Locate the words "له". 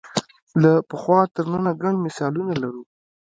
0.61-0.71